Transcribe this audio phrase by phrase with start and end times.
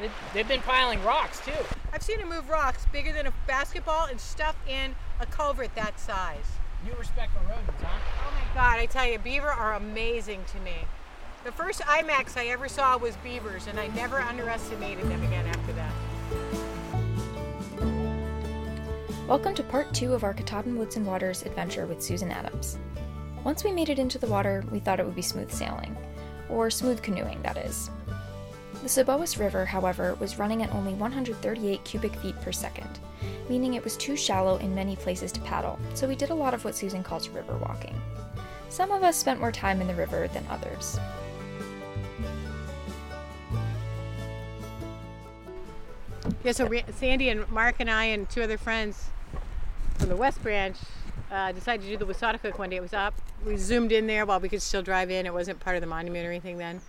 [0.00, 1.52] They- They've been piling rocks too.
[1.92, 5.98] I've seen them move rocks bigger than a basketball and stuff in a culvert that
[5.98, 6.44] size.
[6.84, 7.88] You respect the rodents, huh?
[8.28, 10.74] Oh my God, I tell you, beaver are amazing to me.
[11.44, 15.72] The first IMAX I ever saw was beavers, and I never underestimated them again after
[15.72, 15.92] that.
[19.26, 22.78] Welcome to part two of our Katahdin Woods and Waters adventure with Susan Adams.
[23.44, 25.96] Once we made it into the water, we thought it would be smooth sailing,
[26.50, 27.90] or smooth canoeing, that is.
[28.82, 33.00] The Sebois River, however, was running at only 138 cubic feet per second,
[33.48, 36.54] meaning it was too shallow in many places to paddle, so we did a lot
[36.54, 38.00] of what Susan calls river walking.
[38.68, 40.98] Some of us spent more time in the river than others.
[46.44, 49.08] Yeah, so Sandy and Mark and I and two other friends
[49.98, 50.76] from the West Branch
[51.30, 52.76] uh, decided to do the Wassataquoik one day.
[52.76, 53.14] It was up.
[53.44, 55.26] We zoomed in there while we could still drive in.
[55.26, 56.80] It wasn't part of the monument or anything then.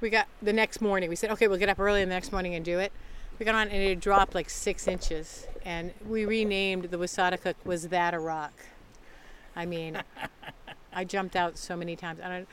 [0.00, 1.08] We got the next morning.
[1.08, 2.92] We said, okay, we'll get up early the next morning and do it.
[3.38, 5.46] We got on and it dropped like six inches.
[5.64, 8.52] And we renamed the Wassataquoik Was That a Rock?
[9.56, 10.02] I mean,
[10.92, 12.20] I jumped out so many times.
[12.22, 12.48] I don't,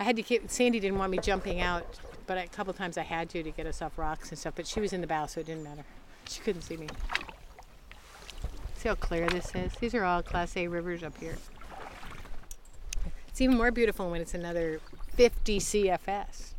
[0.00, 0.50] I had to keep.
[0.50, 3.66] Sandy didn't want me jumping out, but a couple times I had to to get
[3.66, 4.54] us off rocks and stuff.
[4.56, 5.84] But she was in the bow, so it didn't matter.
[6.28, 6.88] She couldn't see me.
[8.76, 9.72] See how clear this is?
[9.74, 11.38] These are all Class A rivers up here.
[13.28, 14.80] It's even more beautiful when it's another
[15.14, 16.54] 50 CFS.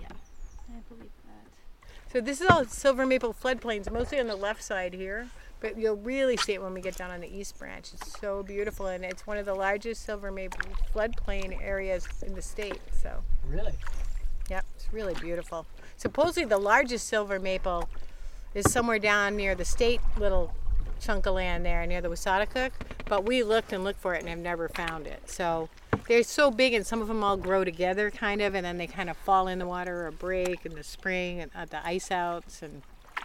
[0.00, 0.08] Yeah,
[0.70, 1.90] I believe that.
[2.12, 5.28] So this is all silver maple floodplains, mostly on the left side here.
[5.60, 7.90] But you'll really see it when we get down on the east branch.
[7.92, 10.60] It's so beautiful, and it's one of the largest silver maple
[10.94, 12.80] floodplain areas in the state.
[13.02, 13.72] So, Really?
[14.48, 15.66] yep, it's really beautiful.
[15.96, 17.88] Supposedly, the largest silver maple
[18.54, 20.54] is somewhere down near the state little
[21.00, 22.70] chunk of land there near the Wassataquoik.
[23.06, 25.28] But we looked and looked for it and have never found it.
[25.28, 25.68] So
[26.08, 28.86] they're so big, and some of them all grow together, kind of, and then they
[28.86, 32.10] kind of fall in the water or break in the spring and at the ice
[32.10, 32.82] outs and.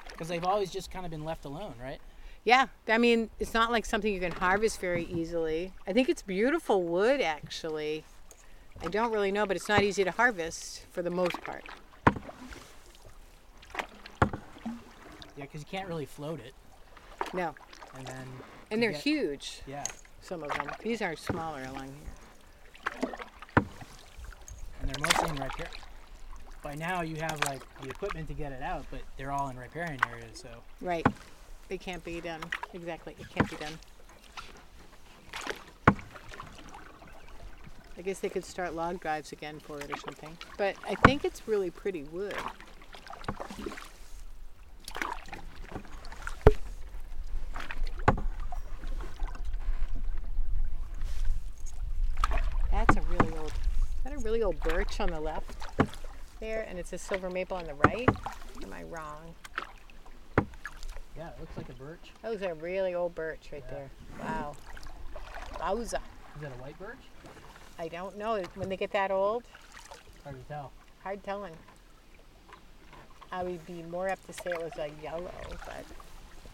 [0.09, 1.99] Because they've always just kind of been left alone, right?
[2.43, 5.71] Yeah, I mean, it's not like something you can harvest very easily.
[5.87, 8.03] I think it's beautiful wood, actually.
[8.83, 11.63] I don't really know, but it's not easy to harvest for the most part.
[15.35, 16.53] Yeah, because you can't really float it,
[17.33, 17.55] No,
[17.97, 18.27] and then
[18.69, 19.61] and they're get- huge.
[19.65, 19.83] Yeah,
[20.21, 20.67] Some of them.
[20.81, 22.12] These are smaller along here.
[24.83, 25.69] And they're mostly in repair.
[26.61, 29.57] By now, you have like the equipment to get it out, but they're all in
[29.57, 30.49] riparian areas, so
[30.81, 31.07] Right.
[31.69, 32.41] It can't be done.
[32.73, 33.15] Exactly.
[33.17, 33.79] It can't be done.
[37.97, 40.37] I guess they could start log drives again for it or something.
[40.57, 42.35] But I think it's really pretty wood.
[52.71, 53.53] That's a really old,
[54.53, 55.55] a birch on the left
[56.39, 56.65] there?
[56.69, 58.09] And it's a silver maple on the right?
[58.63, 59.33] Am I wrong?
[61.17, 62.11] yeah, it looks like a birch.
[62.21, 63.75] That Those are really old birch right Yeah.
[63.75, 63.89] there.
[64.21, 64.55] Wow.
[65.55, 65.81] Wowza.
[66.35, 66.97] Is that a white birch?
[67.79, 68.41] I don't know.
[68.55, 69.43] When they get that old,
[70.23, 70.71] Hard to tell.
[71.03, 71.53] hard telling.
[73.31, 75.31] I would be more apt to say it was a yellow,
[75.65, 75.83] but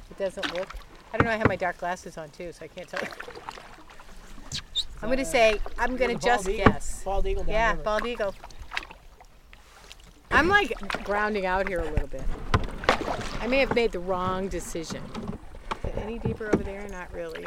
[0.09, 0.67] it doesn't look.
[1.13, 1.31] I don't know.
[1.33, 3.01] I have my dark glasses on too, so I can't tell.
[5.01, 6.65] I'm going to say, I'm going to just eagle.
[6.65, 7.03] guess.
[7.03, 7.83] Bald eagle down Yeah, river.
[7.83, 8.35] bald eagle.
[10.31, 10.73] I'm like
[11.03, 12.23] grounding out here a little bit.
[13.41, 15.01] I may have made the wrong decision.
[15.83, 16.87] Is it any deeper over there?
[16.89, 17.45] Not really?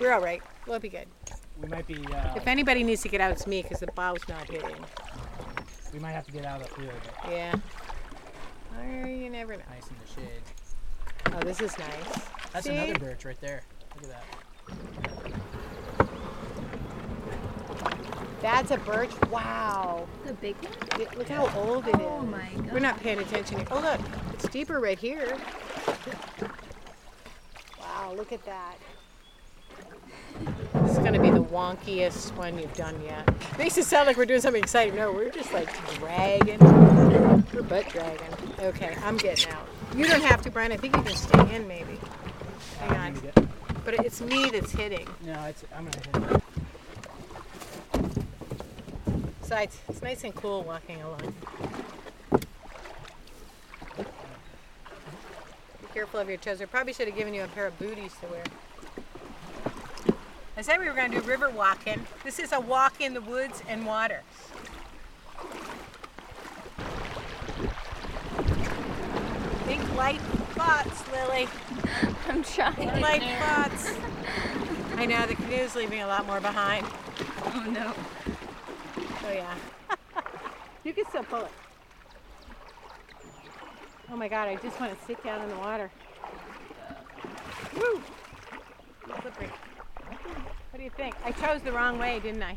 [0.00, 0.40] We're all right.
[0.66, 1.06] We'll be good.
[1.60, 1.96] We might be.
[2.06, 4.76] Uh, If anybody needs to get out, it's me because the bow's not hitting.
[5.92, 6.92] we might have to get out up here,
[7.22, 7.54] but Yeah.
[8.78, 9.62] Or you never know.
[9.70, 10.42] nice in the shade.
[11.34, 12.20] Oh, this is nice.
[12.52, 12.72] That's See?
[12.76, 13.62] another birch right there.
[13.96, 15.15] Look at that.
[18.46, 19.10] That's a birch.
[19.28, 20.06] Wow.
[20.24, 21.00] The big one?
[21.00, 22.06] Look- Look how old it oh is.
[22.06, 22.72] Oh my god.
[22.72, 23.66] We're not paying attention here.
[23.72, 24.00] Oh, look.
[24.34, 25.36] It's deeper right here.
[27.80, 28.76] Wow, look at that.
[30.74, 33.28] This is going to be the wonkiest one you've done yet.
[33.58, 34.94] Makes it sound like we're doing something exciting.
[34.94, 36.60] No, we're just like dragging.
[37.52, 38.28] We're butt dragging.
[38.60, 39.66] Okay, I'm getting out.
[39.96, 40.70] You don't have to, Brian.
[40.70, 41.98] I think you can stay in maybe.
[42.78, 43.48] Hang on.
[43.84, 45.08] But it's me that's hitting.
[45.24, 45.64] No, it's.
[45.74, 46.55] I'm gonna hit it.
[49.46, 51.32] Besides, it's nice and cool walking along.
[55.80, 56.60] Be careful of your toes.
[56.60, 58.42] I probably should have given you a pair of booties to wear.
[60.56, 62.04] I said we were going to do river walking.
[62.24, 64.22] This is a walk in the woods and water.
[69.64, 70.20] Think light
[70.56, 71.46] thoughts, Lily.
[72.28, 72.74] I'm trying.
[72.74, 73.94] Think light thoughts.
[74.96, 76.84] I know the canoe's leaving a lot more behind.
[77.44, 77.94] Oh no.
[79.26, 79.54] Oh yeah.
[80.84, 81.50] you can still pull it.
[84.10, 85.90] Oh my god, I just want to sit down in the water.
[87.76, 88.00] Woo!
[89.20, 89.50] Slippery.
[90.70, 91.16] What do you think?
[91.24, 92.56] I chose the wrong way, didn't I?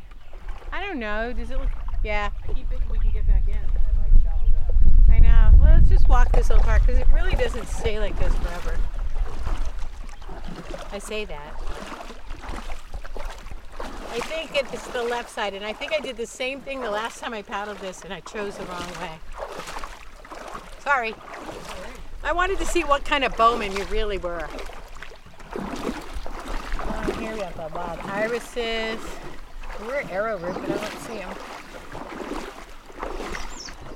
[0.70, 1.32] I don't know.
[1.32, 1.68] Does it look?
[2.04, 4.74] Yeah, I keep thinking we can get back in, and then it like shallows up.
[5.10, 5.58] I know.
[5.60, 8.78] Well, let's just walk this little park because it really doesn't stay like this forever.
[10.92, 11.69] I say that.
[14.12, 16.90] I think it's the left side, and I think I did the same thing the
[16.90, 19.20] last time I paddled this, and I chose the wrong way.
[20.80, 21.14] Sorry.
[22.24, 24.48] I wanted to see what kind of bowman you really were.
[25.54, 28.98] Oh, here we have the wild irises.
[29.86, 31.34] We're arrow but I don't see them.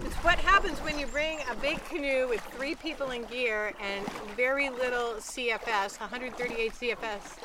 [0.05, 4.07] It's what happens when you bring a big canoe with three people in gear and
[4.37, 7.37] very little CFS, 138 CFS,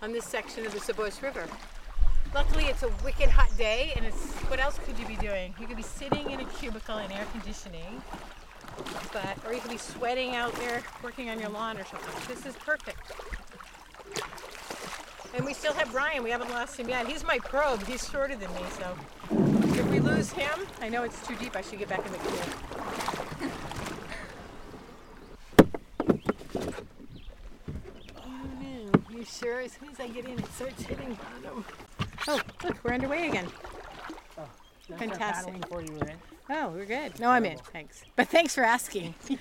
[0.00, 1.46] on this section of the Sebois River.
[2.34, 5.54] Luckily, it's a wicked hot day, and it's what else could you be doing?
[5.60, 8.02] You could be sitting in a cubicle in air conditioning,
[9.12, 12.12] but or you could be sweating out there working on your lawn or something.
[12.26, 13.12] This is perfect.
[15.32, 16.24] And we still have Brian.
[16.24, 17.06] We haven't lost him yet.
[17.06, 17.86] He's my probe.
[17.86, 18.96] He's shorter than me, so
[19.78, 21.54] if we lose him, I know it's too deep.
[21.54, 22.38] I should get back in the canoe.
[28.16, 28.90] Oh!
[29.10, 29.60] You sure?
[29.60, 31.64] As soon as I get in, it starts hitting bottom.
[32.26, 33.48] Oh, look, we're underway again.
[34.88, 35.54] Don't Fantastic.
[35.54, 35.88] you.
[36.50, 37.18] Oh, we're good.
[37.18, 37.56] No, I'm in.
[37.72, 38.04] Thanks.
[38.16, 39.14] But thanks for asking.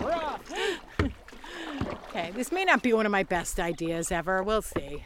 [0.00, 0.52] We're off.
[2.08, 4.42] Okay, this may not be one of my best ideas ever.
[4.42, 5.04] We'll see.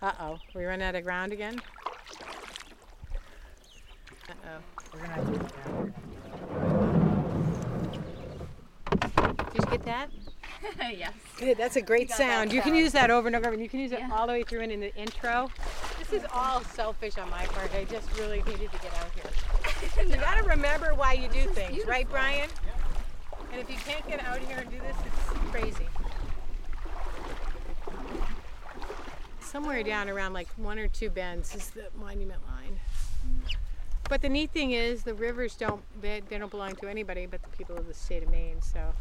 [0.00, 1.60] Uh oh, we run out of ground again?
[4.28, 4.58] Uh oh.
[4.94, 5.94] We're gonna have to look down.
[9.52, 10.10] Did you get that?
[10.80, 11.12] yes.
[11.38, 12.52] Good, that's a great sound.
[12.52, 14.10] You can use that over and over, and you can use it Yeah.
[14.12, 15.50] all the way through and in the intro.
[15.98, 17.74] This is all selfish on my part.
[17.74, 19.24] I just really needed to get out here.
[20.06, 22.48] You gotta remember why you do things, right, Brian?
[23.52, 25.86] And if you can't get out here and do this, it's crazy.
[29.40, 32.78] Somewhere down around like one or two bends is the monument line.
[34.08, 37.42] But the neat thing is the rivers don't they, they don't belong to anybody but
[37.42, 38.60] the people of the state of Maine.
[38.62, 38.92] So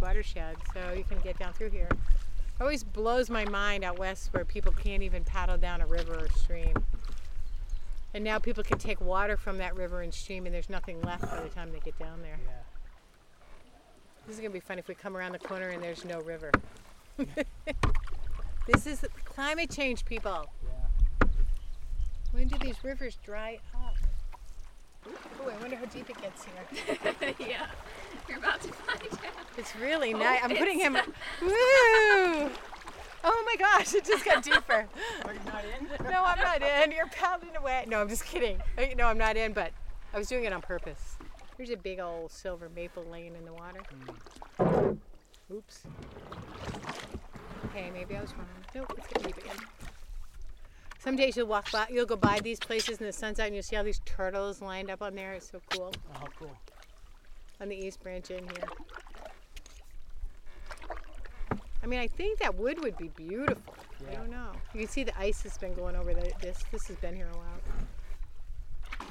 [0.00, 1.88] watershed, so you can get down through here.
[1.90, 6.14] It always blows my mind out west where people can't even paddle down a river
[6.24, 6.74] or stream.
[8.14, 11.22] And now people can take water from that river and stream, and there's nothing left
[11.22, 12.38] by the time they get down there.
[12.44, 12.52] Yeah.
[14.26, 16.50] This is gonna be fun if we come around the corner and there's no river.
[18.66, 20.50] this is climate change, people.
[20.62, 21.28] Yeah.
[22.32, 23.77] When do these rivers dry up?
[25.40, 27.34] Oh, I wonder how deep it gets here.
[27.48, 27.66] yeah.
[28.28, 29.34] You're about to find out.
[29.56, 30.40] It's really nice.
[30.42, 30.94] I'm putting him.
[31.42, 32.50] Woo!
[33.24, 34.86] Oh my gosh, it just got deeper.
[35.24, 36.04] Are you not in?
[36.10, 36.92] No, I'm not in.
[36.92, 37.84] You're pounding away.
[37.88, 38.60] No, I'm just kidding.
[38.76, 39.72] Uh, No, I'm not in, but
[40.14, 41.16] I was doing it on purpose.
[41.56, 44.96] There's a big old silver maple laying in the water.
[45.52, 45.82] Oops.
[47.66, 48.46] Okay, maybe I was wrong.
[48.74, 49.56] Nope, it's getting deep again.
[50.98, 53.54] Some days you'll walk by, you'll go by these places in the sun's out and
[53.54, 55.34] you'll see all these turtles lined up on there.
[55.34, 55.92] It's so cool.
[56.16, 56.56] Oh, cool.
[57.60, 58.64] On the East Branch in here.
[61.82, 63.74] I mean, I think that wood would be beautiful.
[64.00, 64.12] Yeah.
[64.12, 64.50] I don't know.
[64.74, 66.64] You can see the ice has been going over the, this.
[66.72, 69.08] This has been here a while.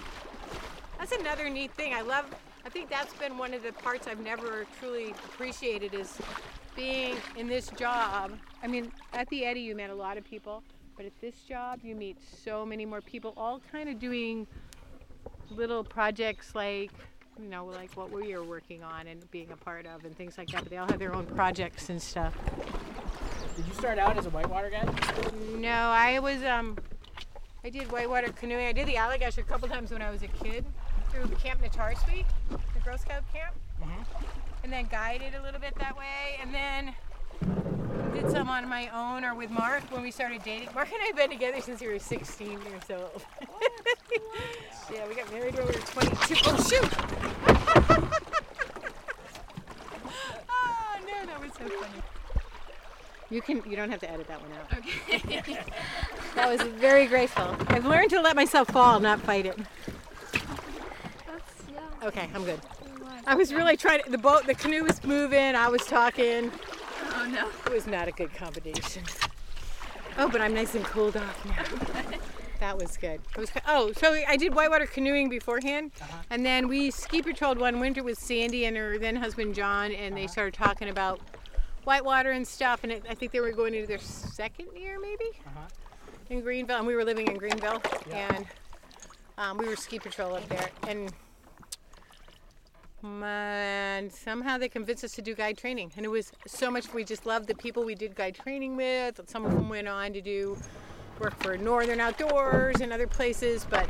[0.99, 1.93] That's another neat thing.
[1.93, 2.25] I love.
[2.65, 6.17] I think that's been one of the parts I've never truly appreciated is
[6.75, 8.33] being in this job.
[8.61, 10.63] I mean, at the Eddy you met a lot of people,
[10.97, 14.47] but at this job you meet so many more people, all kind of doing
[15.51, 16.91] little projects like
[17.39, 20.37] you know like what we are working on and being a part of and things
[20.37, 20.63] like that.
[20.63, 22.35] But they all have their own projects and stuff.
[23.55, 24.83] Did you start out as a whitewater guy?
[25.55, 26.77] No, I was um
[27.63, 28.65] I did whitewater canoeing.
[28.65, 30.65] I did the Allagash a couple times when I was a kid
[31.11, 33.53] through Camp Natarswi, the Girl Scout camp.
[34.63, 36.93] And then guided a little bit that way and then
[38.21, 40.67] did some on my own or with Mark when we started dating.
[40.73, 42.59] Mark and I have been together since we were 16 years
[42.89, 43.23] old.
[44.93, 46.35] yeah, we got married when we were 22.
[46.45, 46.83] Oh shoot!
[50.49, 52.01] oh no, that was so funny.
[53.29, 54.73] You can you don't have to edit that one out.
[54.77, 55.65] Okay.
[56.35, 57.55] That was very graceful.
[57.69, 59.57] I've learned to let myself fall, not fight it.
[59.57, 59.71] That's,
[61.73, 62.07] yeah.
[62.07, 62.59] Okay, I'm good.
[63.25, 66.51] I was really trying to, the boat, the canoe was moving, I was talking.
[67.27, 67.49] Oh no.
[67.65, 69.03] It was not a good combination.
[70.17, 72.17] Oh, but I'm nice and cooled off now.
[72.59, 73.21] That was good.
[73.35, 75.91] It was, oh, so I did whitewater canoeing beforehand,
[76.31, 80.17] and then we ski patrolled one winter with Sandy and her then husband John, and
[80.17, 81.19] they started talking about
[81.83, 82.79] whitewater and stuff.
[82.81, 85.67] And it, I think they were going into their second year, maybe, Uh-huh.
[86.31, 87.79] in Greenville, and we were living in Greenville,
[88.09, 88.33] Yeah.
[88.35, 88.45] and
[89.37, 91.13] um, we were ski patrol up there, and
[93.03, 95.91] And somehow they convinced us to do guide training.
[95.95, 99.21] And it was so much, we just loved the people we did guide training with.
[99.29, 100.57] Some of them went on to do
[101.19, 103.87] work for Northern Outdoors and other places, but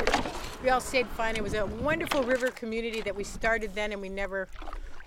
[0.63, 1.35] we all stayed fun.
[1.35, 4.47] It was a wonderful river community that we started then and we never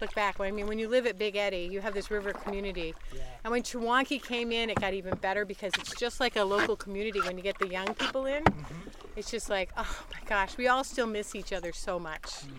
[0.01, 0.41] looked back.
[0.41, 2.95] I mean, when you live at Big Eddy, you have this river community.
[3.15, 3.23] Yeah.
[3.45, 6.77] And when Chewonki came in, it got even better because it's just like a local
[6.77, 8.45] community when you get the young people in.
[8.45, 8.89] Mm-hmm.
[9.17, 12.23] It's just like, oh my gosh, we all still miss each other so much.
[12.23, 12.51] Mm.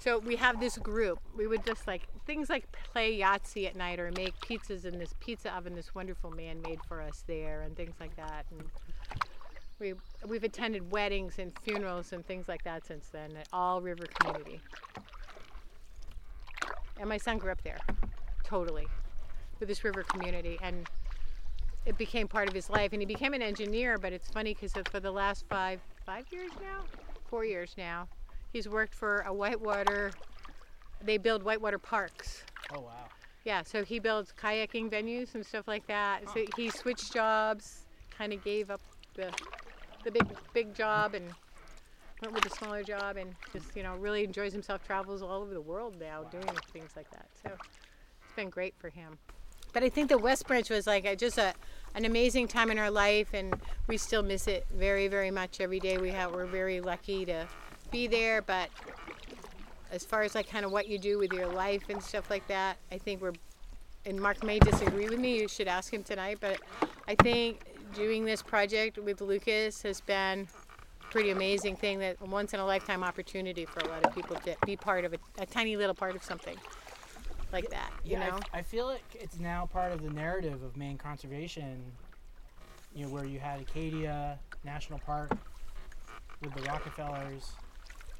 [0.00, 1.18] So we have this group.
[1.36, 5.14] We would just like things like play Yahtzee at night or make pizzas in this
[5.20, 8.46] pizza oven this wonderful man made for us there and things like that.
[8.50, 8.62] And
[9.78, 9.92] we
[10.26, 14.62] we've attended weddings and funerals and things like that since then at all River Community.
[16.98, 17.78] And my son grew up there,
[18.42, 18.86] totally,
[19.58, 20.86] with this river community, and
[21.84, 22.92] it became part of his life.
[22.92, 23.98] And he became an engineer.
[23.98, 26.84] But it's funny because for the last five five years now,
[27.28, 28.08] four years now,
[28.52, 30.10] he's worked for a whitewater.
[31.02, 32.44] They build whitewater parks.
[32.74, 33.08] Oh wow.
[33.44, 36.28] Yeah, so he builds kayaking venues and stuff like that.
[36.28, 38.80] So he switched jobs, kind of gave up
[39.14, 39.32] the
[40.04, 41.24] the big big job and
[42.20, 44.86] went with a smaller job and just you know really enjoys himself.
[44.86, 47.26] Travels all over the world now doing things like that.
[47.42, 49.18] So it's been great for him.
[49.72, 51.54] But I think the West Branch was like a, just a
[51.94, 53.54] an amazing time in our life, and
[53.86, 55.96] we still miss it very very much every day.
[55.96, 57.46] We have we're very lucky to
[57.90, 58.70] be there, but
[59.90, 62.46] as far as like kind of what you do with your life and stuff like
[62.48, 63.34] that, I think we're
[64.06, 65.38] and Mark may disagree with me.
[65.38, 66.58] You should ask him tonight, but
[67.06, 67.60] I think
[67.94, 72.64] doing this project with Lucas has been a pretty amazing thing that once in a
[72.64, 75.94] lifetime opportunity for a lot of people to be part of a, a tiny little
[75.94, 76.56] part of something
[77.52, 77.90] like that.
[78.04, 80.76] You yeah, I know, f- I, feel like it's now part of the narrative of
[80.76, 81.92] Maine conservation.
[82.94, 85.30] You know, where you had Acadia National Park
[86.40, 87.59] with the Rockefellers,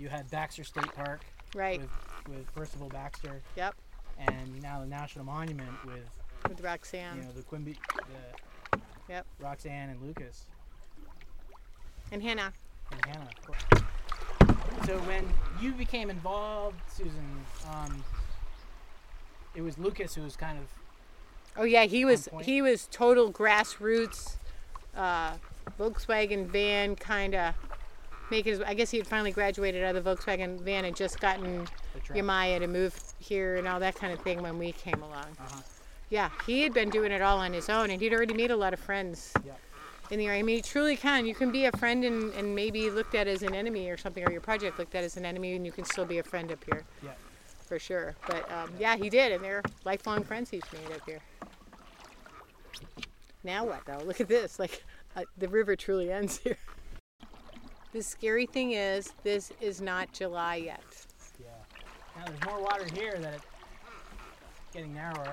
[0.00, 1.20] you had Baxter State Park
[1.54, 1.80] right?
[1.80, 1.90] with
[2.28, 3.74] with Percival Baxter, Yep,
[4.18, 6.08] and now the National Monument with
[6.48, 8.78] with Roxanne you know the Quimby, the
[9.08, 9.26] Yep.
[9.38, 10.46] Roxanne and Lucas
[12.12, 12.52] and Hannah.
[12.90, 13.28] and Hannah.
[13.38, 14.86] Of course.
[14.86, 15.28] So when
[15.60, 18.02] you became involved, Susan, um,
[19.54, 20.64] it was Lucas who was kind of
[21.56, 24.36] Oh yeah, he was he was total grassroots,
[24.96, 25.32] uh,
[25.78, 27.54] Volkswagen van kind of
[28.30, 28.52] making.
[28.52, 31.66] His, I guess he had finally graduated out of the Volkswagen van and just gotten.
[32.08, 35.26] Yamaya to move here and all that kind of thing when we came along.
[35.38, 35.60] Uh-huh.
[36.08, 38.56] Yeah, he had been doing it all on his own, and he'd already made a
[38.56, 39.58] lot of friends Yep.
[40.10, 40.40] in the area.
[40.40, 41.24] I mean, you truly can.
[41.24, 44.26] You can be a friend and, and maybe looked at as an enemy or something,
[44.26, 46.50] or your project looked at as an enemy, and you can still be a friend
[46.50, 46.82] up here.
[47.02, 47.10] Yeah.
[47.66, 48.16] For sure.
[48.26, 51.20] But um, yeah, he did, and they're lifelong friends he's made up here.
[53.44, 54.02] Now what though?
[54.04, 54.58] Look at this.
[54.58, 54.82] Like
[55.14, 56.56] uh, the river truly ends here.
[57.92, 60.80] The scary thing is, this is not July yet.
[61.40, 61.46] Yeah.
[62.16, 63.44] Now there's more water here that it's
[64.72, 65.32] getting narrower.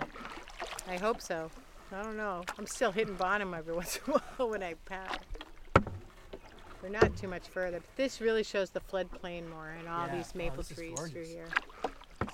[0.88, 1.52] I hope so.
[1.92, 2.44] I don't know.
[2.58, 5.18] I'm still hitting bottom every once in a while when I paddle.
[6.82, 7.80] We're not too much further.
[7.80, 10.16] But this really shows the floodplain more and all Yeah.
[10.18, 11.48] these Oh, maple is trees through here.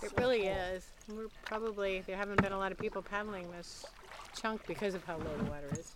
[0.01, 0.49] It So really cool.
[0.51, 0.85] is.
[1.09, 3.85] We're probably there haven't been a lot of people paddling this
[4.39, 5.91] chunk because of how low the water is.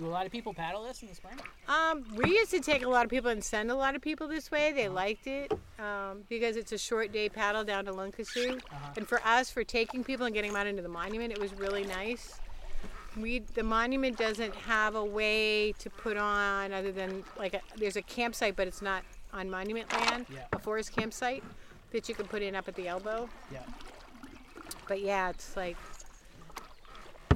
[0.00, 1.38] Do a lot of people paddle this in the spring?
[1.68, 4.28] Um, we used to take a lot of people and send a lot of people
[4.28, 4.72] this way.
[4.72, 8.56] They liked it um, because it's a short day paddle down to Lunksoos.
[8.56, 8.92] Uh-huh.
[8.96, 11.52] And for us, for taking people and getting them out into the monument, it was
[11.52, 12.40] really nice.
[13.14, 17.96] We the monument doesn't have a way to put on other than like a, there's
[17.96, 19.02] a campsite, but it's not
[19.34, 20.24] on monument land.
[20.32, 20.44] Yeah.
[20.54, 21.44] A forest campsite
[21.90, 23.28] that you can put in up at the elbow.
[23.52, 23.58] Yeah.
[24.88, 25.76] But yeah, it's like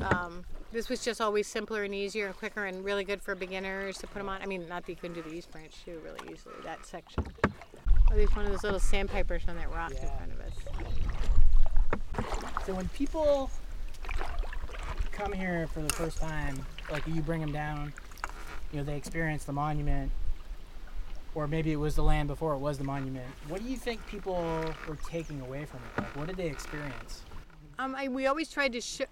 [0.01, 3.97] um, this was just always simpler and easier and quicker and really good for beginners
[3.99, 4.43] to put them on.
[4.43, 7.25] I mean, not that you couldn't do the East Branch too really easily, that section.
[7.47, 10.53] Oh, there's one of those little sandpipers on that rock in front of us.
[12.67, 13.51] So when people
[15.13, 17.93] come here for the first time, like you bring them down,
[18.73, 20.11] you know, they experience the monument,
[21.37, 23.29] or maybe it was the land before it was the monument.
[23.47, 24.35] What do you think people
[24.89, 26.03] were taking away from it?
[26.03, 27.23] Like, what did they experience?
[27.79, 29.05] Um, I, we always tried to show.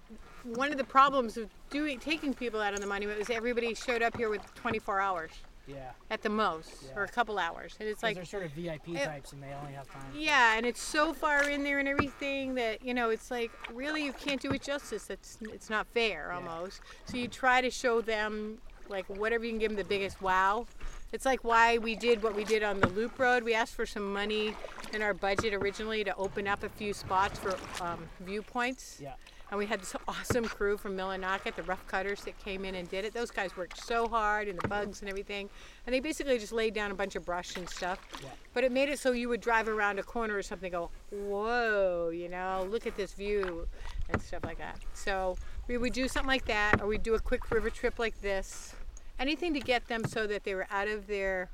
[0.43, 4.01] One of the problems of doing taking people out on the monument was everybody showed
[4.01, 5.31] up here with 24 hours
[5.67, 5.91] Yeah.
[6.11, 9.05] at the most, or a couple hours, and it's Like, they're sort of VIP it-
[9.05, 10.03] types and they only have time.
[10.13, 14.03] Yeah, and it's so far in there and everything that you know it's like really
[14.03, 15.09] you can't do it justice.
[15.09, 16.35] It's it's not fair Yeah.
[16.35, 16.81] almost.
[17.05, 18.57] So you try to show them
[18.89, 20.67] like whatever you can give them the biggest wow.
[21.13, 23.43] It's like why we did what we did on the Loop Road.
[23.43, 24.55] We asked for some money
[24.93, 28.97] in our budget originally to open up a few spots for um, viewpoints.
[28.99, 29.13] Yeah.
[29.51, 32.89] And we had this awesome crew from Millinocket, the rough cutters that came in and
[32.89, 33.13] did it.
[33.13, 35.51] Those guys worked so hard and the bugs and everything.
[35.85, 37.99] And they basically just laid down a bunch of brush and stuff.
[38.23, 38.29] Yeah.
[38.55, 42.09] But it made it so you would drive around a corner or something, go, whoa,
[42.09, 43.67] you know, look at this view
[44.09, 44.79] and stuff like that.
[44.95, 48.19] So we would do something like that, or we'd do a quick river trip like
[48.19, 48.73] this.
[49.19, 51.49] Anything to get them so that they were out of their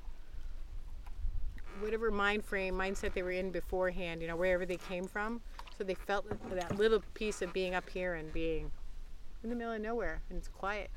[1.80, 5.42] whatever mind frame, mindset they were in beforehand, you know, wherever they came from.
[5.78, 8.72] So they felt that little piece of being up here and being
[9.44, 10.90] in the middle of nowhere and it's quiet.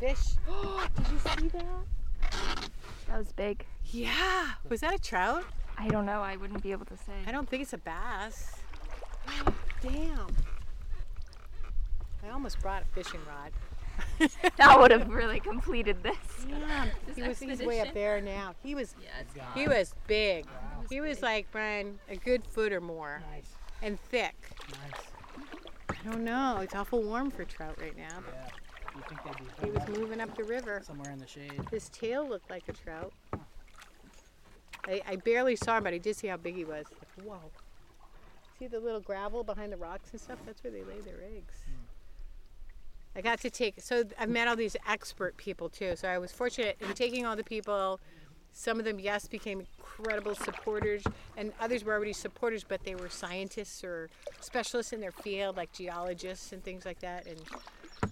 [0.00, 0.18] Fish.
[0.96, 2.68] Did you see that?
[3.08, 3.64] That was big.
[3.86, 4.50] Yeah.
[4.68, 5.44] Was that a trout?
[5.78, 6.20] I don't know.
[6.20, 7.12] I wouldn't be able to say.
[7.26, 8.56] I don't think it's a bass.
[9.28, 10.26] Oh, Damn.
[12.24, 13.52] I almost brought a fishing rod.
[14.56, 16.16] that would have really completed this.
[16.48, 16.88] Damn.
[17.06, 18.54] This He was, he's way up there now.
[18.62, 20.46] He was Yeah, he was big.
[20.46, 20.84] Wow.
[20.90, 23.50] He was like Brian, a good foot or more, Nice.
[23.82, 24.34] and thick.
[24.70, 25.96] Nice.
[26.06, 26.58] I don't know.
[26.62, 28.04] It's awful warm for trout right now.
[28.32, 28.48] Yeah.
[28.96, 30.82] You think they'd be He was moving up the river.
[30.84, 31.60] somewhere in the shade?
[31.70, 33.12] His tail looked like a trout.
[34.86, 36.86] I, I barely saw him, but I did see how big he was.
[36.90, 37.38] Like, whoa.
[38.58, 40.38] See the little gravel behind the rocks and stuff?
[40.46, 41.54] That's where they lay their eggs.
[43.18, 45.96] I got to take, so I've met all these expert people too.
[45.96, 47.98] So I was fortunate in taking all the people.
[48.52, 51.02] Some of them, yes, became incredible supporters,
[51.36, 54.08] and others were already supporters, but they were scientists or
[54.38, 57.26] specialists in their field, like geologists and things like that.
[57.26, 57.40] And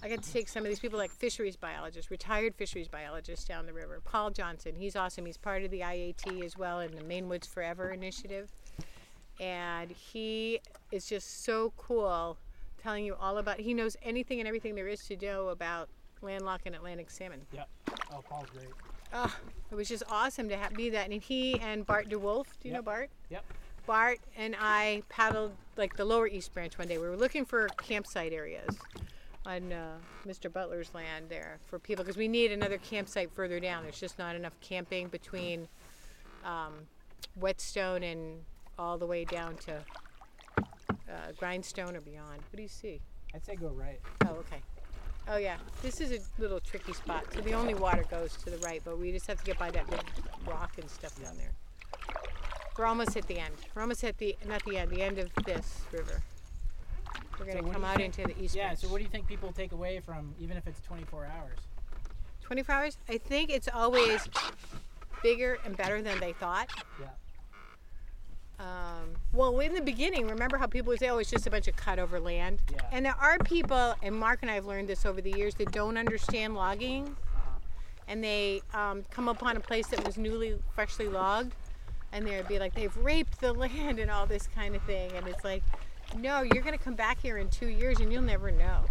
[0.03, 3.65] I got to take some of these people like fisheries biologists, retired fisheries biologists down
[3.67, 4.01] the river.
[4.05, 5.25] Paul Johnson, he's awesome.
[5.25, 8.51] He's part of the IAT as well in the Maine Woods Forever initiative.
[9.39, 10.59] And he
[10.91, 12.39] is just so cool
[12.87, 15.89] telling you all about he knows anything and everything there is to know about
[16.23, 17.41] landlocked and Atlantic salmon.
[17.53, 17.69] Yep.
[18.13, 18.69] Oh, Paul's great.
[19.13, 19.37] Oh,
[19.73, 21.11] it was just awesome to have, be that.
[21.11, 23.11] And he and Bart DeWolf, do you know Bart?
[23.31, 23.45] Yep.
[23.89, 26.97] Bart and I paddled like the lower East Branch one day.
[26.97, 28.79] We were looking for campsite areas
[29.45, 30.53] on uh, Mr.
[30.53, 33.83] Butler's land there for people because we need another campsite further down.
[33.83, 35.67] There's just not enough camping between
[36.45, 36.73] um,
[37.35, 38.43] Whetstone and
[38.79, 39.83] all the way down to
[41.11, 42.39] uh, Grindstone or beyond.
[42.51, 43.01] What do you see?
[43.35, 44.01] I'd say go right.
[44.27, 44.63] Oh, okay.
[45.29, 45.57] Oh, yeah.
[45.83, 47.25] This is a little tricky spot.
[47.35, 49.71] So the only water goes to the right, but we just have to get by
[49.73, 50.01] that big
[50.47, 51.51] rock and stuff down there.
[52.79, 53.55] We're almost at the end.
[53.75, 56.23] We're almost at the, not the end, the end of this river.
[57.39, 58.67] We're going to what come out think- into the east Yeah.
[58.69, 58.81] branch.
[58.81, 61.59] So what do you think people take away from even if it's 24 hours?
[62.43, 62.99] 24 hours?
[63.09, 64.29] I think it's always
[65.23, 66.69] bigger and better than they thought.
[67.01, 67.09] Yeah.
[68.59, 71.69] Um, well, in the beginning, remember how people would say, oh, it's just a bunch
[71.69, 72.63] of cut over land?
[72.73, 72.81] Yeah.
[72.91, 75.73] And there are people, and Mark and I have learned this over the years, that
[75.73, 77.05] don't understand logging.
[77.05, 77.51] Uh-huh.
[78.09, 81.55] And they um, come upon a place that was newly, freshly logged.
[82.13, 85.11] And they'd be like, they've raped the land and all this kind of thing.
[85.13, 85.63] And it's like,
[86.17, 88.85] no, you're going to come back here in two years and you'll never know.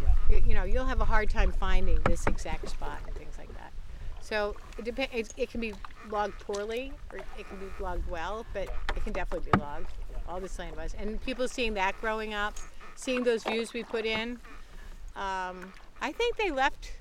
[0.00, 0.14] Yeah.
[0.30, 3.52] You, you know, you'll have a hard time finding this exact spot and things like
[3.54, 3.72] that.
[4.20, 5.74] So it, it, it can be
[6.10, 9.88] logged poorly or it can be logged well, but it can definitely be logged.
[10.28, 10.94] All this land was.
[10.94, 12.54] And people seeing that growing up,
[12.94, 14.38] seeing those views we put in,
[15.16, 16.92] um, I think they left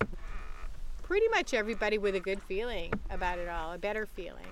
[1.03, 4.45] pretty much everybody with a good feeling about it all, a better feeling.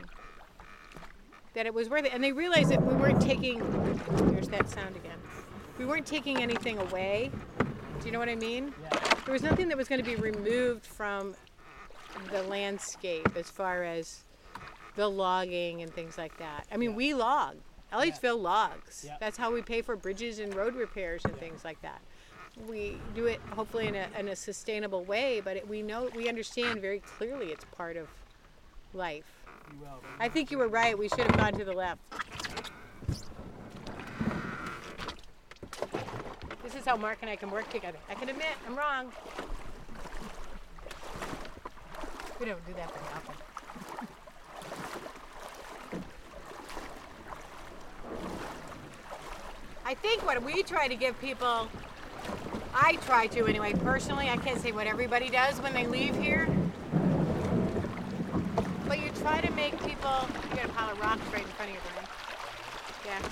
[1.53, 2.13] That it was worth it.
[2.13, 3.59] And they realized that we weren't taking,
[4.33, 5.17] there's that sound again.
[5.77, 7.31] We weren't taking anything away.
[7.99, 8.73] Do you know what I mean?
[8.81, 8.99] Yeah.
[9.25, 11.35] There was nothing that was going to be removed from
[12.31, 14.23] the landscape as far as
[14.99, 16.67] the logging and things like that.
[16.69, 16.97] I mean, Yeah.
[16.97, 17.55] we log.
[17.93, 19.05] Elliotsville logs.
[19.07, 19.15] Yeah.
[19.21, 22.01] That's how we pay for bridges and road repairs and things like that.
[22.67, 26.27] We do it hopefully in a, in a sustainable way, but it, we know we
[26.27, 28.09] understand very clearly it's part of
[28.93, 29.23] life.
[29.81, 30.01] Will.
[30.19, 30.97] I think you were right.
[30.97, 32.01] We should have gone to the left.
[36.61, 37.99] This is how Mark and I can work together.
[38.09, 39.13] I can admit I'm wrong.
[42.37, 43.48] We don't do that very often.
[49.89, 51.67] I think what we try to give people,
[52.75, 56.47] I try to anyway, personally, I can't say what everybody does when they leave here.
[58.87, 61.71] But you try to make people, you got a pile of rocks right in front
[61.71, 62.07] of you, Brian.
[63.03, 63.29] Yeah.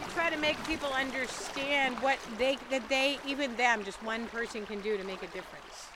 [0.00, 4.66] You try to make people understand what they, that they, even them, just one person
[4.66, 5.86] can do to make a difference.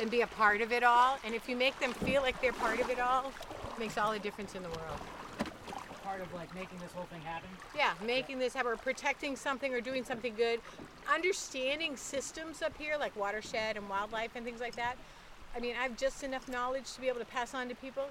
[0.00, 1.18] And be a part of it all.
[1.24, 3.32] And if you make them feel like they're part of it all,
[3.72, 5.00] it makes all the difference in the world.
[6.08, 7.50] Part of like making this whole thing happen.
[7.76, 10.58] Yeah, making this happen, or protecting something or doing something good.
[11.12, 14.96] Understanding systems up here, like watershed and wildlife and things like that.
[15.54, 18.04] I mean, I have just enough knowledge to be able to pass on to people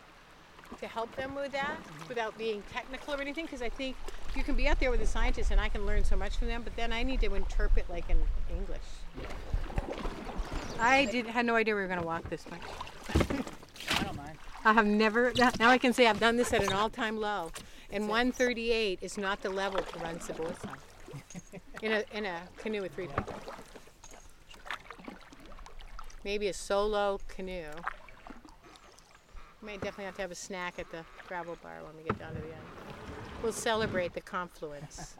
[0.80, 2.08] to help them with that mm-hmm.
[2.08, 3.96] without being technical or anything, because I think
[4.36, 6.50] you can be out there with the scientists and I can learn so much from
[6.50, 8.18] them, but then I need to interpret like in
[8.56, 8.78] English.
[10.80, 12.62] I did had no idea we were going to walk this much.
[14.00, 14.38] I don't mind.
[14.64, 17.52] I have never now I can say I've done this at an all-time low.
[17.92, 20.76] And 138 is not the level to run Sibuosan.
[21.82, 23.34] in a in a canoe with three people.
[26.24, 27.64] Maybe a solo canoe.
[29.62, 32.20] We May definitely have to have a snack at the gravel bar when we get
[32.20, 32.64] down to the end.
[33.42, 35.16] We'll celebrate the confluence.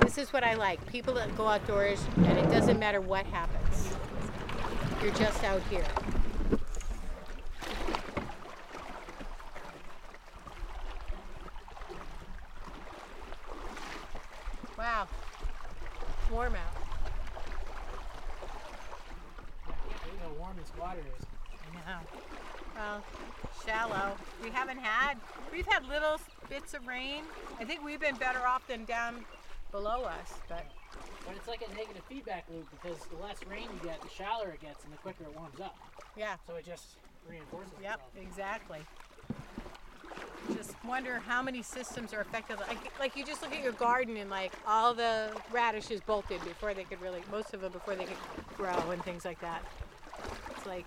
[0.00, 0.84] this is what I like.
[0.86, 3.94] People that go outdoors and it doesn't matter what happens.
[5.02, 5.84] You're just out here.
[14.78, 15.08] Wow.
[16.22, 16.60] It's warm out.
[19.66, 21.26] I can't believe how warm this water is.
[21.74, 21.98] Yeah.
[22.76, 23.02] Well,
[23.64, 24.12] shallow.
[24.42, 25.16] We haven't had,
[25.52, 27.24] we've had little bits of rain.
[27.58, 29.24] I think we've been better off than down
[29.76, 30.66] below us, but
[31.24, 34.50] But it's like a negative feedback loop because the less rain you get, the shallower
[34.52, 35.76] it gets, and the quicker it warms up.
[36.16, 36.36] yeah.
[36.46, 38.12] So it just reinforces Yep, itself.
[38.16, 38.86] exactly.
[40.48, 42.58] Just wonder how many systems are affected.
[42.58, 46.74] Like, like you just look at your garden and like all the radishes bolted before
[46.74, 48.18] they could really, most of them before they could
[48.54, 49.64] grow and things like that.
[50.56, 50.86] It's like,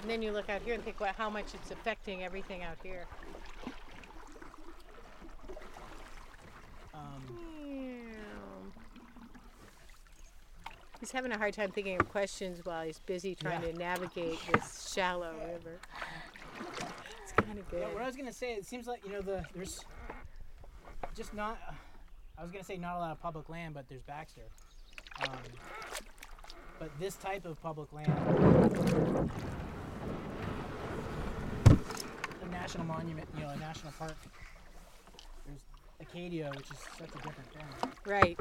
[0.00, 2.78] and then you look out here and think about how much it's affecting everything out
[2.82, 3.08] here.
[6.94, 7.38] Um,
[11.02, 13.72] He's having a hard time thinking of questions while he's busy trying Yeah.
[13.72, 15.80] to navigate this shallow river.
[17.24, 17.80] It's kind of good.
[17.80, 19.84] yeah, what I was gonna say, it seems like you know the there's
[21.16, 21.58] just not.
[22.38, 24.42] I was gonna say not a lot of public land, but there's Baxter.
[25.26, 25.38] Um,
[26.78, 28.08] but this type of public land,
[32.42, 34.14] a national monument, you know, a national park.
[35.46, 35.62] There's
[36.00, 37.92] Acadia, which is such a different thing.
[38.06, 38.38] Right.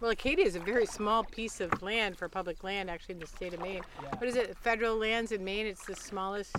[0.00, 3.26] Well, Acadia is a very small piece of land for public land, actually, in the
[3.26, 3.82] state of Maine.
[4.02, 4.08] Yeah.
[4.16, 4.56] What is it?
[4.58, 6.56] Federal lands in Maine, it's the smallest.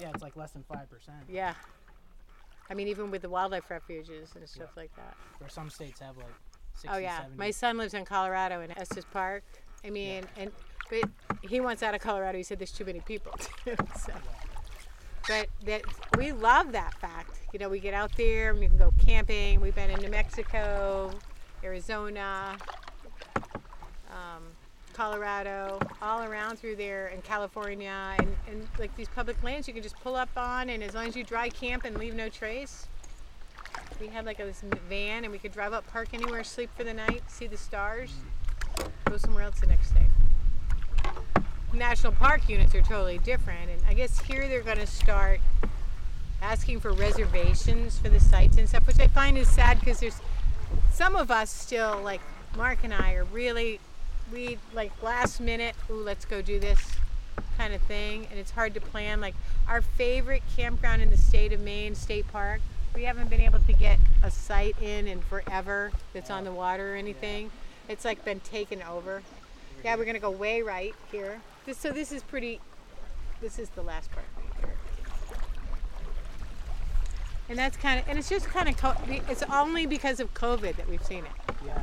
[0.00, 1.18] Yeah, it's like less than five percent.
[1.28, 1.54] Yeah.
[2.70, 5.16] I mean, even with the wildlife refuges and stuff like that.
[5.38, 6.26] Where some states have like
[6.74, 7.36] 60, Oh yeah, 70.
[7.36, 9.42] my son lives in Colorado in Estes Park.
[9.84, 10.52] I mean, and
[10.88, 11.10] but
[11.42, 12.38] he wants out of Colorado.
[12.38, 13.32] He said there's too many people.
[13.64, 14.12] Too, so.
[15.28, 15.82] But that
[16.16, 17.40] we love that fact.
[17.52, 19.60] You know, we get out there and we can go camping.
[19.60, 21.10] We've been in New Mexico,
[21.62, 22.56] Arizona,
[24.10, 24.42] um,
[24.92, 29.82] Colorado, all around through there, and California, and, and like these public lands you can
[29.82, 32.86] just pull up on, and as long as you dry camp and leave no trace.
[34.00, 36.84] We had like a, this van, and we could drive up, park anywhere, sleep for
[36.84, 38.12] the night, see the stars,
[39.04, 40.06] go somewhere else the next day.
[41.74, 45.40] National park units are totally different, and I guess here they're going to start
[46.42, 50.20] asking for reservations for the sites and stuff, which I find is sad because there's
[50.92, 52.20] some of us still like
[52.56, 53.80] Mark and I are really
[54.32, 56.80] we like last minute, ooh, let's go do this
[57.56, 59.20] kind of thing, and it's hard to plan.
[59.20, 59.34] Like
[59.68, 62.60] our favorite campground in the state of Maine, State Park,
[62.94, 66.94] we haven't been able to get a site in in forever that's on the water
[66.94, 67.50] or anything.
[67.88, 69.22] It's like been taken over.
[69.84, 71.40] Yeah, we're gonna go way right here.
[71.66, 72.60] This, so this is pretty.
[73.40, 74.76] This is the last part right here.
[77.50, 80.76] And that's kind of, and it's just kind of, co- it's only because of COVID
[80.76, 81.54] that we've seen it.
[81.66, 81.82] Yeah.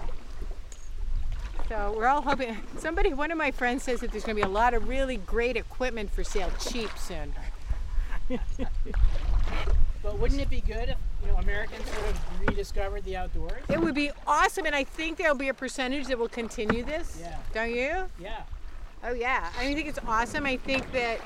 [1.68, 2.56] So we're all hoping.
[2.78, 5.18] Somebody, one of my friends says that there's going to be a lot of really
[5.18, 7.34] great equipment for sale cheap soon.
[10.04, 13.62] But wouldn't it be good if you know Americans sort of rediscovered the outdoors?
[13.68, 17.18] It would be awesome, and I think there'll be a percentage that will continue this.
[17.20, 17.36] Yeah.
[17.54, 18.06] Don't you?
[18.18, 18.44] Yeah.
[19.04, 20.46] Oh yeah, I think it's awesome.
[20.46, 21.20] I think that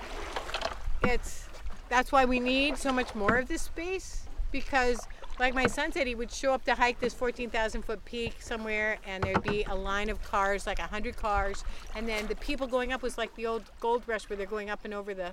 [1.03, 1.47] it's
[1.89, 4.20] that's why we need so much more of this space
[4.51, 5.07] because,
[5.39, 8.97] like my son said, he would show up to hike this 14,000 foot peak somewhere,
[9.05, 11.63] and there'd be a line of cars, like hundred cars,
[11.95, 14.69] and then the people going up was like the old gold rush where they're going
[14.69, 15.31] up and over the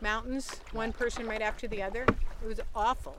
[0.00, 2.02] mountains, one person right after the other.
[2.42, 3.16] It was awful.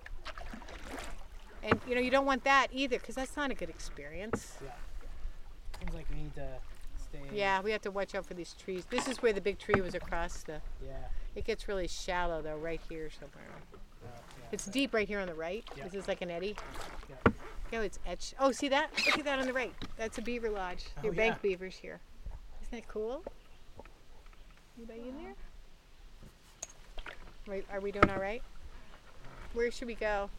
[1.63, 4.59] And you know you don't want that either because that's not a good experience.
[4.63, 4.69] Yeah.
[5.79, 6.47] Seems like we need to
[6.97, 7.19] stay.
[7.33, 8.85] Yeah, we have to watch out for these trees.
[8.89, 10.61] This is where the big tree was across the.
[10.85, 10.93] Yeah.
[11.35, 13.47] It gets really shallow though, right here somewhere.
[14.51, 15.63] It's deep right here on the right.
[15.75, 15.85] Yeah.
[15.85, 16.55] This is like an eddy.
[17.09, 17.31] Yeah.
[17.73, 18.35] Oh, it's etched.
[18.39, 18.89] Oh, see that?
[19.05, 19.73] Look at that on the right.
[19.97, 20.85] That's a beaver lodge.
[20.97, 21.49] Oh, Your bank yeah.
[21.49, 21.99] beavers here.
[22.61, 23.23] Isn't that cool?
[24.77, 25.33] Anybody in there?
[27.47, 28.41] Right, are we doing all right?
[29.53, 30.29] Where should we go?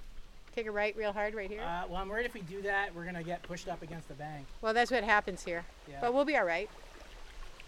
[0.55, 1.61] Take a right real hard right here?
[1.61, 4.15] Uh, well, I'm worried if we do that, we're gonna get pushed up against the
[4.15, 4.47] bank.
[4.63, 5.65] well, that's what happens here.
[5.89, 5.99] Yeah.
[6.01, 6.69] But we'll be all right.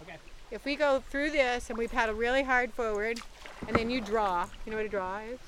[0.03, 0.16] okay.
[0.51, 3.20] If we go through this and we paddle really hard forward,
[3.66, 5.38] and then you draw, you know what a draw is?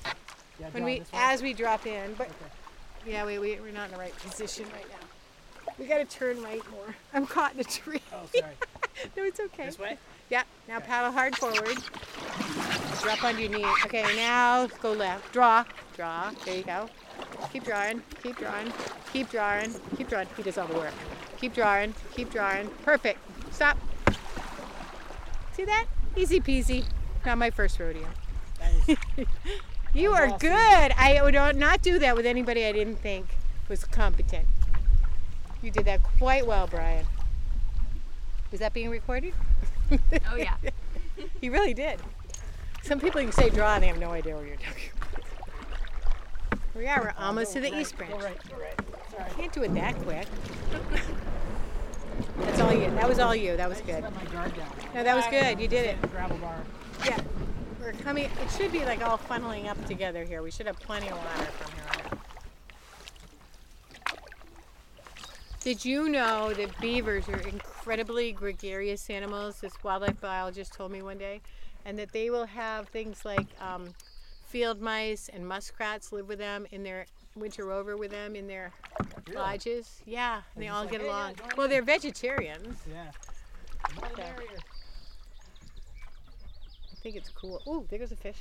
[0.61, 2.13] Yeah, when we as we drop in.
[2.13, 3.11] But Okay.
[3.11, 5.73] yeah, we, we we're not in the right position right now.
[5.79, 6.95] We got to turn right more.
[7.13, 8.01] I'm caught in a tree.
[8.13, 8.53] Oh, sorry.
[9.17, 9.65] no, it's okay.
[9.65, 9.97] this way?
[10.29, 10.43] Yeah.
[10.67, 10.85] Now Okay.
[10.87, 11.77] paddle hard forward.
[13.01, 13.65] Drop onto your knee.
[13.85, 14.03] Okay.
[14.15, 15.33] Now go left.
[15.33, 15.63] Draw.
[15.95, 16.31] Draw.
[16.45, 16.87] There you go.
[17.51, 18.03] Keep drawing.
[18.21, 18.71] Keep drawing.
[19.11, 19.73] Keep drawing.
[19.97, 20.27] Keep drawing.
[20.37, 20.93] He does all the work.
[21.39, 21.95] Keep drawing.
[22.15, 22.69] Keep drawing.
[22.85, 23.19] Perfect.
[23.51, 23.77] Stop.
[25.53, 25.87] See that?
[26.15, 26.85] Easy peasy.
[27.25, 28.07] Not my first rodeo.
[29.93, 30.51] You are good.
[30.97, 33.25] I would not do that with anybody I didn't think
[33.67, 34.47] was competent.
[35.61, 37.05] You did that quite well, Brian.
[38.51, 39.33] Is that being recorded?
[40.31, 40.55] Oh yeah.
[41.39, 41.99] He really did.
[42.81, 46.61] Some people can say draw and they have no idea what you're talking about.
[46.75, 47.01] We are.
[47.01, 48.11] We're almost to the east branch.
[48.11, 48.79] Go right, right.
[49.11, 49.29] Sorry.
[49.37, 50.25] Can't do it that quick.
[52.39, 52.89] That's all you.
[52.91, 53.55] That was all you.
[53.57, 54.03] That was good.
[54.03, 54.69] let my guard down.
[54.95, 55.59] No, that was good.
[55.59, 56.11] You did it.
[56.11, 56.63] Gravel bar.
[57.05, 57.19] Yeah.
[57.81, 58.25] We're coming.
[58.25, 60.43] It should be like all funneling up together here.
[60.43, 62.19] We should have plenty of water from here on.
[65.61, 69.61] Did you know that beavers are incredibly gregarious animals?
[69.61, 71.41] This wildlife biologist told me one day,
[71.85, 73.89] and that they will have things like um,
[74.47, 78.71] field mice and muskrats live with them in their winter over with them in their
[79.27, 79.39] Really?
[79.39, 80.01] lodges.
[80.05, 81.35] Yeah, and they all like, get "Hey, along.
[81.35, 82.77] join well, they're vegetarians.
[82.89, 83.11] Yeah.
[83.95, 84.31] More the Okay.
[84.35, 84.57] merrier.
[86.90, 87.61] I think it's cool.
[87.65, 88.37] Oh, there goes a fish.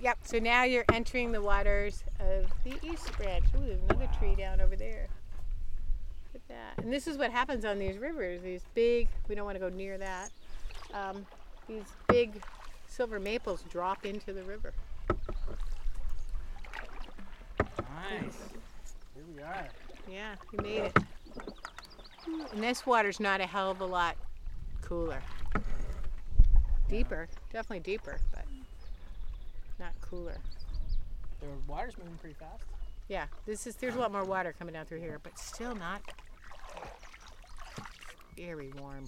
[0.00, 0.18] Yep.
[0.22, 3.44] So now you're entering the waters of the East Branch.
[3.56, 5.08] Ooh, there's another tree down over there.
[6.32, 6.84] Look at that.
[6.84, 8.42] And this is what happens on these rivers.
[8.42, 9.08] These big.
[9.28, 10.30] We don't want to go near that.
[10.94, 11.26] Um,
[11.68, 12.42] these big
[12.88, 14.72] silver maples drop into the river.
[18.10, 18.38] Nice.
[19.14, 19.68] Here we are.
[20.10, 20.96] Yeah, you made it.
[22.52, 24.16] And this water's not a hell of a lot
[24.82, 25.20] cooler.
[26.88, 28.44] Deeper, definitely deeper, but
[29.78, 30.38] not cooler.
[31.40, 32.62] The water's moving pretty fast.
[33.08, 36.00] Yeah, this is there's a lot more water coming down through here, but still not
[38.36, 39.04] very warm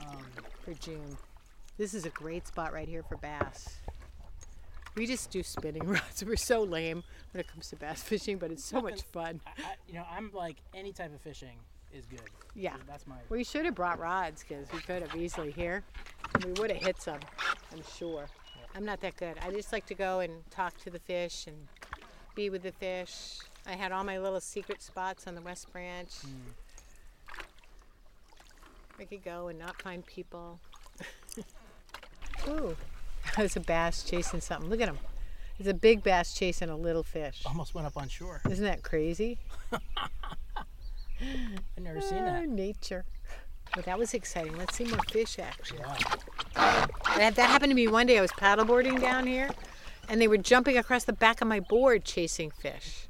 [0.00, 0.24] Um,
[0.64, 1.16] for June.
[1.78, 3.76] This is a great spot right here for bass.
[4.94, 6.24] We just do spinning rods.
[6.24, 7.02] We're so lame
[7.32, 9.40] when it comes to bass fishing, but it's so much fun.
[9.46, 11.58] I, I, you know, I'm like any type of fishing
[11.92, 12.20] is good.
[12.54, 12.76] Yeah.
[12.86, 13.16] That's my.
[13.28, 15.82] We should have brought rods because we could have easily here.
[16.34, 17.18] And we would have hit some,
[17.72, 18.26] I'm sure.
[18.74, 19.36] I'm not that good.
[19.42, 21.56] I just like to go and talk to the fish and
[22.34, 23.38] be with the fish.
[23.66, 26.10] I had all my little secret spots on the West Branch.
[28.98, 30.58] I could go and not find people.
[32.48, 32.76] Ooh,
[33.36, 34.68] that was a bass chasing something.
[34.70, 34.98] Look at him.
[35.58, 37.42] It's a big bass chasing a little fish.
[37.46, 38.42] Almost went up on shore.
[38.48, 39.38] Isn't that crazy?
[39.72, 39.80] I've
[41.82, 42.48] never seen Ah, that.
[42.48, 43.04] nature.
[43.76, 44.56] Well, that was exciting.
[44.56, 45.76] Let's see more fish action.
[45.80, 46.86] Yeah.
[47.18, 48.16] That, that happened to me one day.
[48.16, 49.50] I was paddleboarding down here,
[50.08, 53.06] and they were jumping across the back of my board chasing fish.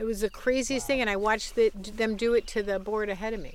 [0.00, 3.08] It was the craziest thing, and I watched the, them do it to the board
[3.08, 3.52] ahead of me.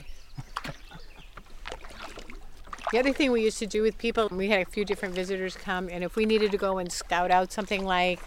[2.94, 5.58] The other thing we used to do with people, we had a few different visitors
[5.58, 8.22] come, and if we needed to go and scout out something like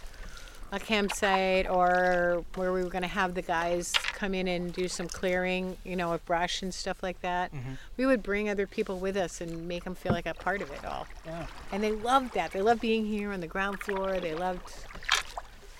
[0.71, 4.87] a campsite or where we were going to have the guys come in and do
[4.87, 7.73] some clearing, you know, of brush and stuff like that, mm-hmm.
[7.97, 10.71] we would bring other people with us and make them feel like a part of
[10.71, 11.07] it all.
[11.25, 11.45] Yeah.
[11.71, 12.51] And they loved that.
[12.51, 14.19] They loved being here on the ground floor.
[14.19, 14.73] They loved,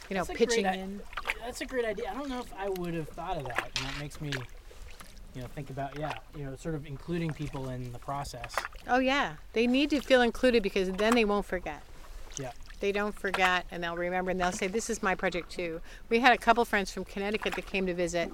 [0.09, 1.01] you know, great pitching i- in.
[1.39, 2.11] That's a great idea.
[2.11, 3.71] I don't know if I would have thought of that.
[3.77, 4.31] And that makes me,
[5.33, 8.55] you know, think about yeah, you know, sort of including people in the process.
[8.87, 11.81] Oh yeah, they need to feel included because then they won't forget.
[12.37, 12.51] Yeah.
[12.81, 15.79] They don't forget and they'll remember and they'll say, This is my project too.
[16.09, 18.31] We had a couple friends from Connecticut that came to visit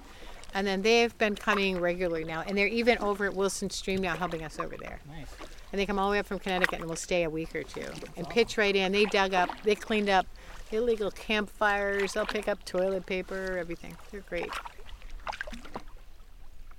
[0.54, 4.16] and then they've been coming regularly now and they're even over at Wilson Stream now
[4.16, 5.00] helping us over there.
[5.06, 5.28] Nice.
[5.70, 7.62] And they come all the way up from Connecticut and will stay a week or
[7.62, 8.90] two and pitch right in.
[8.90, 10.26] They dug up, they cleaned up
[10.72, 13.96] illegal campfires, they'll pick up toilet paper, everything.
[14.10, 14.50] They're great.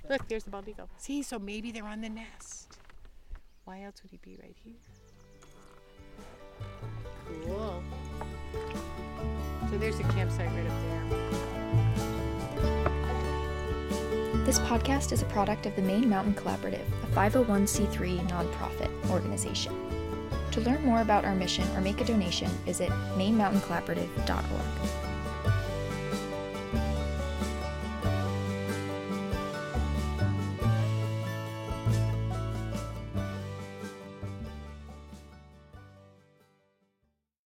[0.09, 0.89] Look, there's the bald eagle.
[0.97, 2.79] See, so maybe they're on the nest.
[3.65, 4.73] Why else would he be right here?
[7.45, 7.83] Cool.
[9.69, 10.99] So there's a campsite right up there.
[14.45, 19.75] This podcast is a product of the Maine Mountain Collaborative, a 501c3 nonprofit organization.
[20.51, 24.98] To learn more about our mission or make a donation, visit mainmountaincollaborative.org.